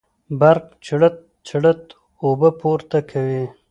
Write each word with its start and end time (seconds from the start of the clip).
برق 0.39 0.65
چړت 0.85 1.15
چړت 1.47 1.81
اوبه 2.23 2.49
پورته 2.59 2.99
کوي. 3.11 3.43